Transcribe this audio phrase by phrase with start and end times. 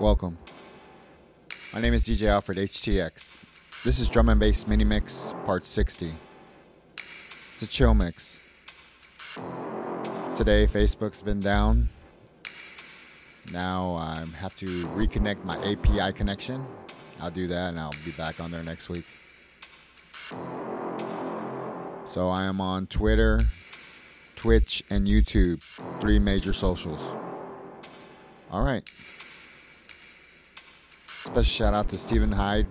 [0.00, 0.38] Welcome.
[1.74, 3.44] My name is DJ Alfred HTX.
[3.84, 6.10] This is Drum and Bass Mini Mix Part 60.
[7.52, 8.40] It's a chill mix.
[10.36, 11.90] Today, Facebook's been down.
[13.52, 16.64] Now I have to reconnect my API connection.
[17.20, 19.04] I'll do that and I'll be back on there next week.
[22.04, 23.42] So I am on Twitter,
[24.34, 25.62] Twitch, and YouTube.
[26.00, 27.02] Three major socials.
[28.50, 28.82] All right.
[31.22, 32.66] Special shout out to Stephen Hyde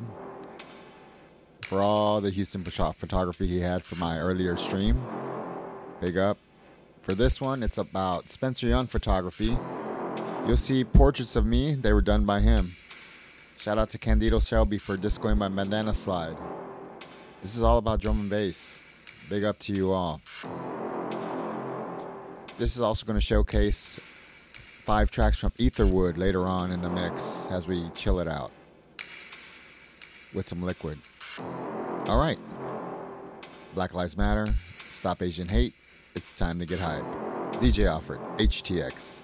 [1.62, 5.00] for all the Houston photography he had for my earlier stream.
[6.02, 6.36] Big up.
[7.04, 9.56] For this one, it's about Spencer Young photography.
[10.48, 12.76] You'll see portraits of me, they were done by him.
[13.58, 16.36] Shout out to Candido Shelby for discoing my bandana slide.
[17.44, 18.80] This is all about drum and bass.
[19.30, 20.22] Big up to you all.
[22.58, 24.00] This is also going to showcase
[24.90, 28.50] five tracks from Etherwood later on in the mix as we chill it out
[30.34, 30.98] with some liquid.
[32.08, 32.40] All right.
[33.76, 34.52] Black Lives Matter,
[34.90, 35.76] Stop Asian Hate.
[36.16, 37.04] It's time to get hype.
[37.62, 39.20] DJ Alfred, HTX.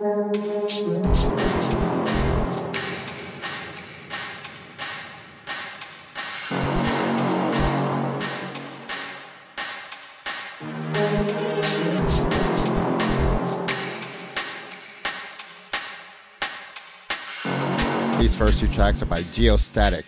[0.00, 0.08] These
[18.34, 20.06] first two tracks are by Geostatic.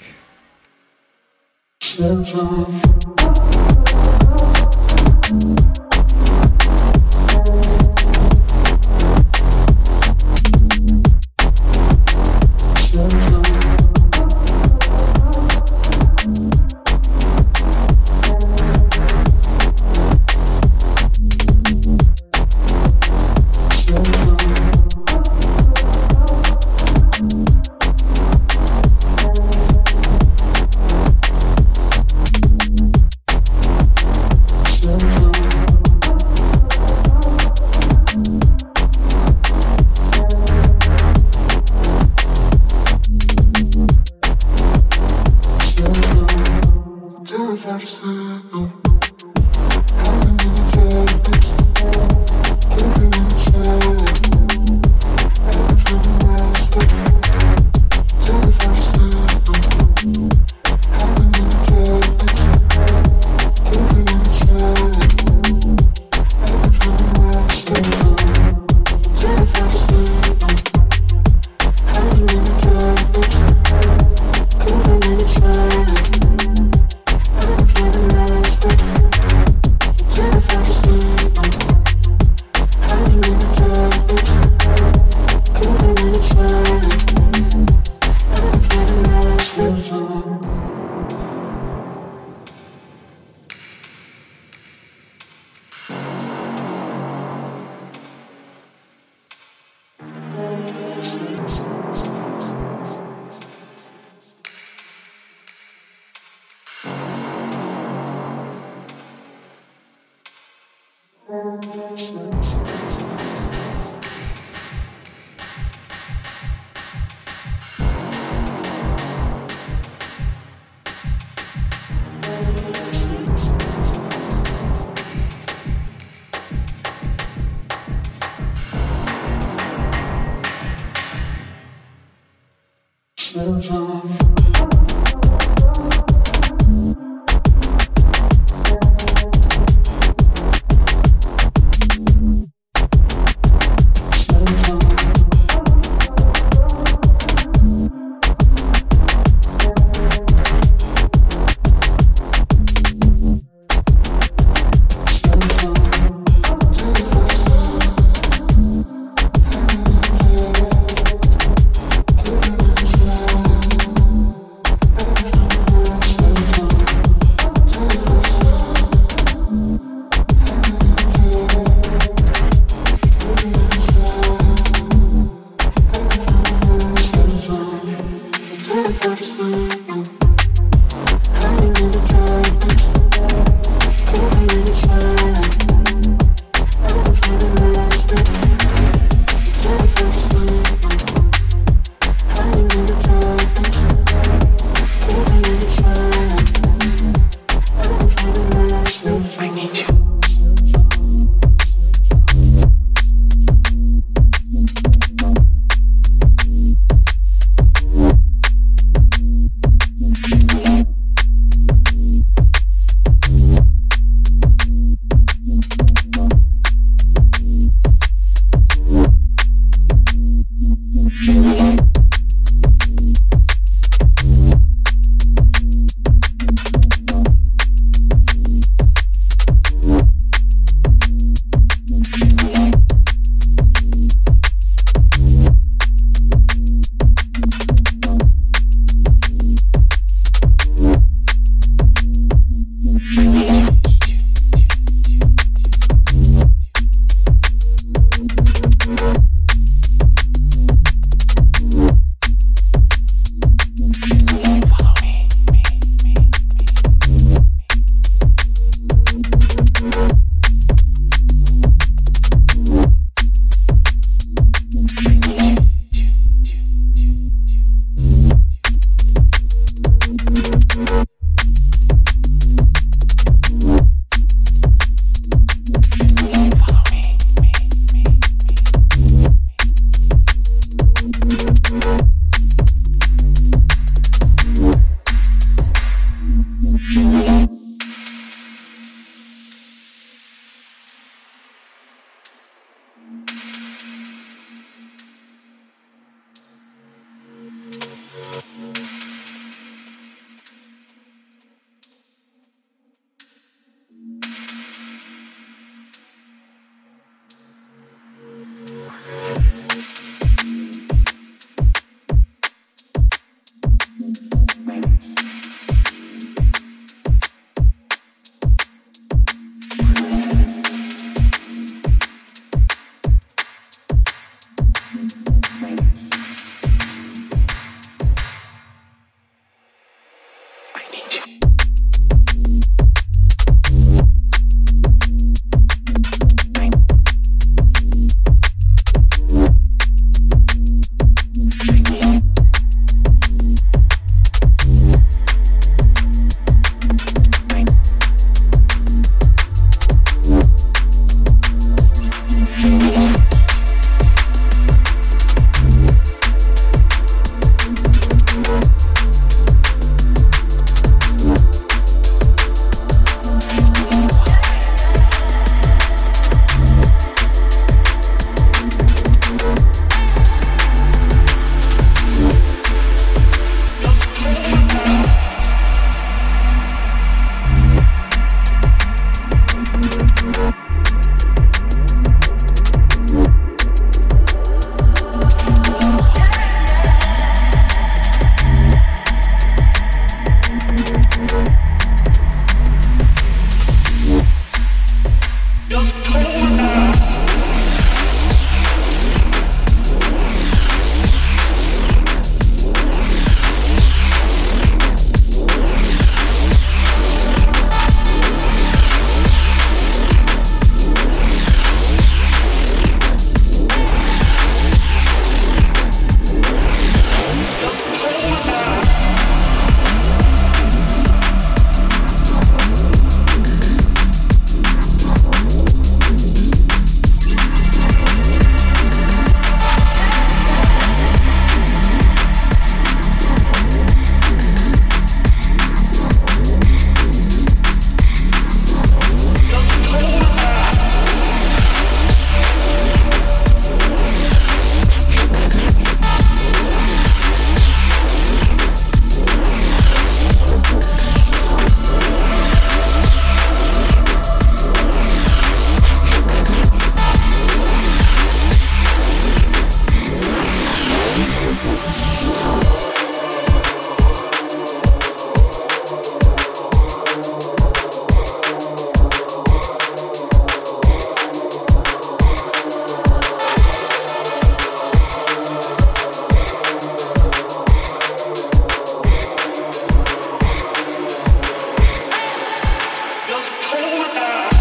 [484.03, 484.52] Buddha.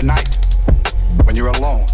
[0.00, 0.34] tonight
[1.24, 1.84] when you're alone.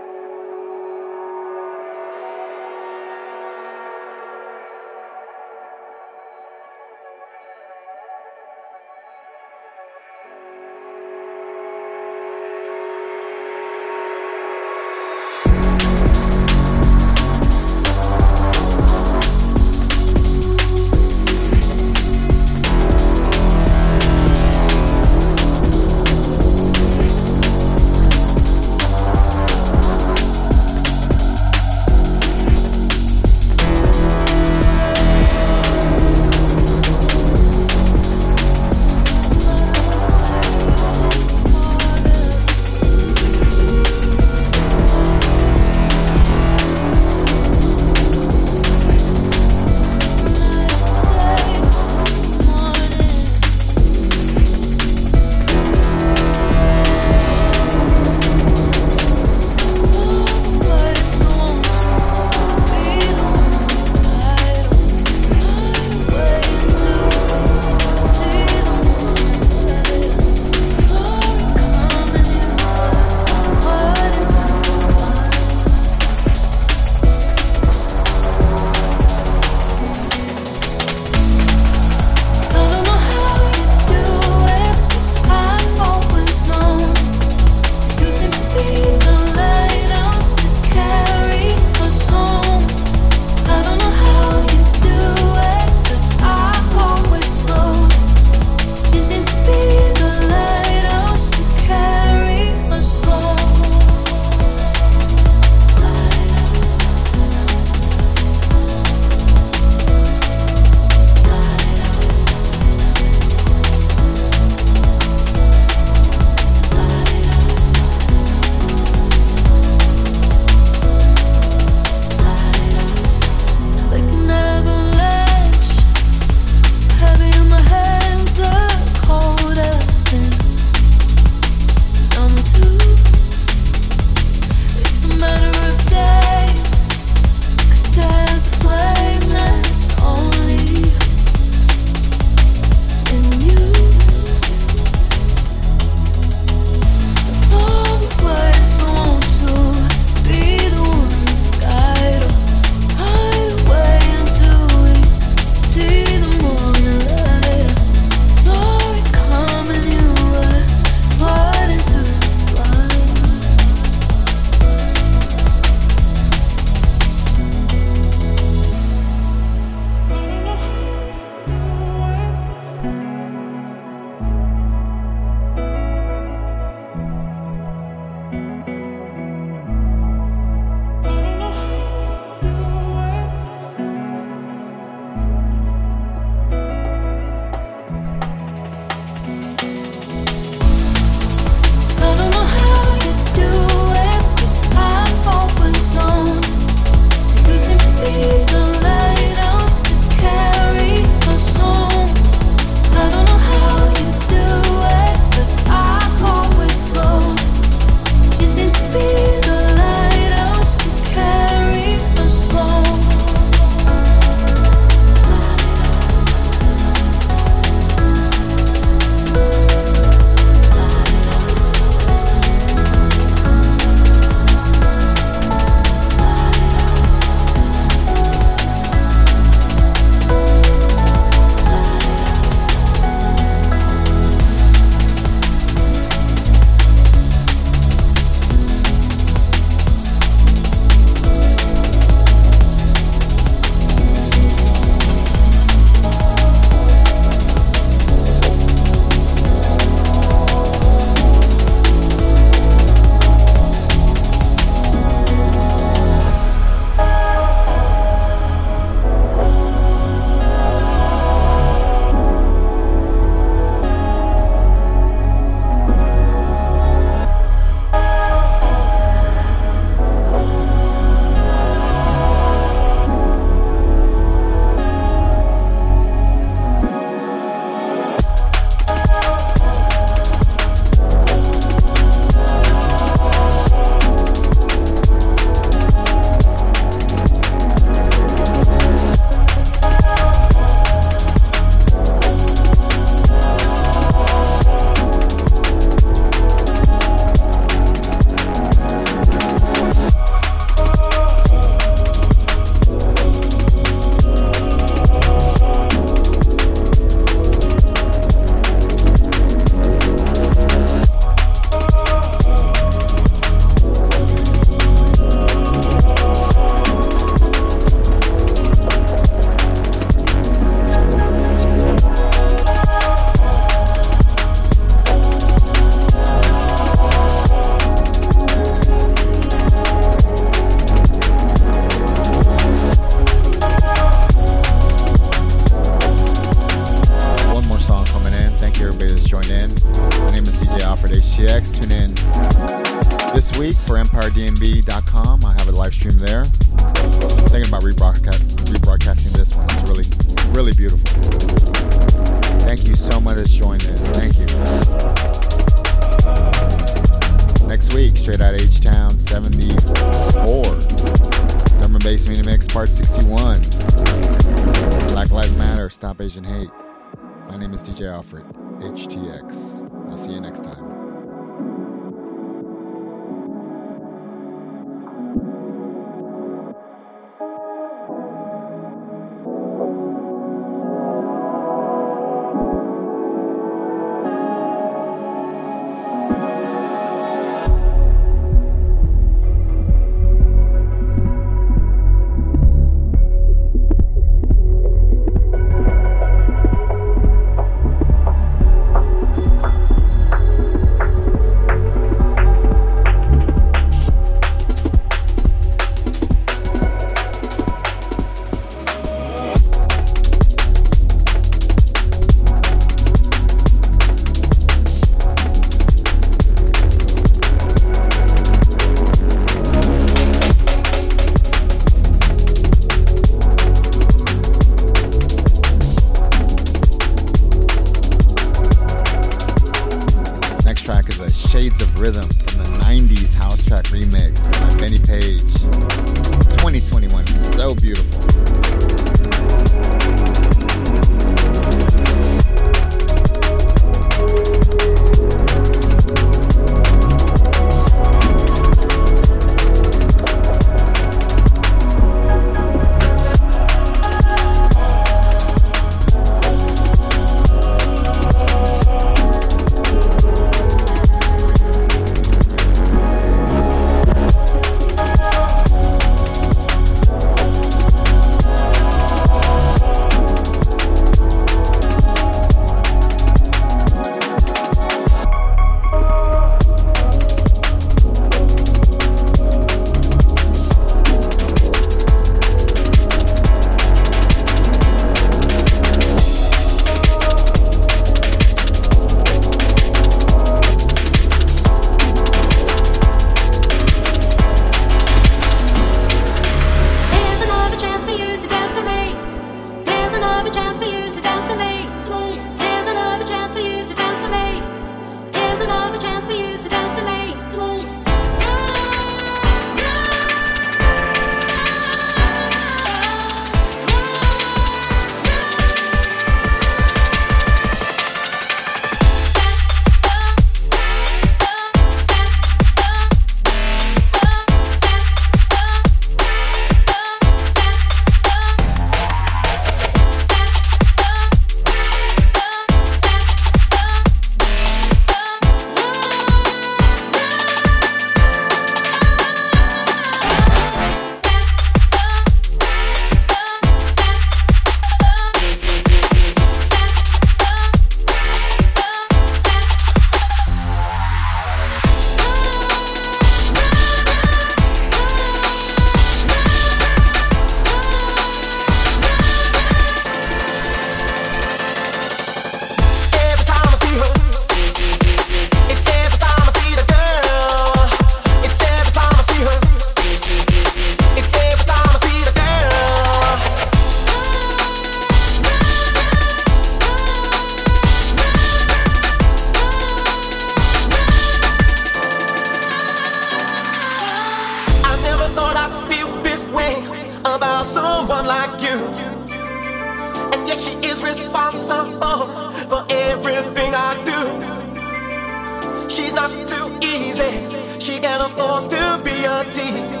[596.00, 597.30] She's not too easy.
[597.78, 600.00] She can't afford to be a tease.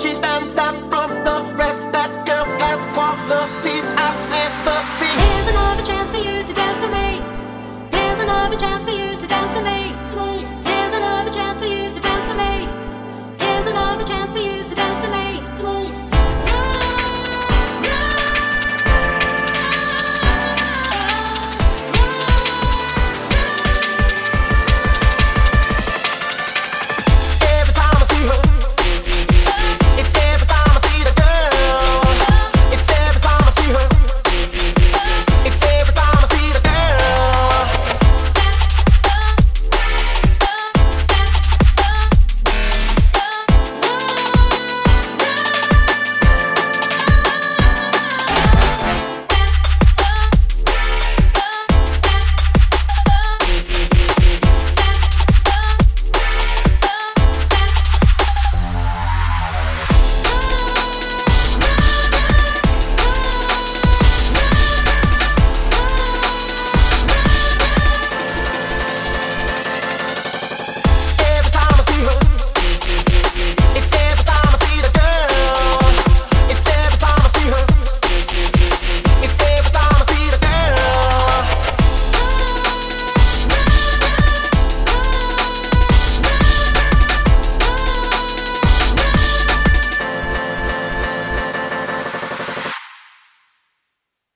[0.00, 1.82] She stands out from the rest.
[1.90, 5.18] That girl has qualities I've never seen.
[5.18, 7.20] Here's another chance for you to dance for me.
[7.90, 10.01] Here's another chance for you to dance for me.